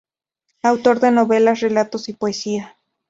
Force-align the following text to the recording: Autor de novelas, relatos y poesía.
Autor 0.63 0.99
de 0.99 1.11
novelas, 1.11 1.59
relatos 1.59 2.09
y 2.09 2.13
poesía. 2.13 2.75